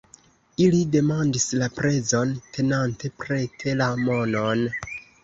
Ili 0.67 0.77
demandis 0.93 1.43
La 1.59 1.67
prezon, 1.75 2.31
tenante 2.55 3.13
prete 3.25 3.77
la 3.83 3.91
monon. 4.07 4.65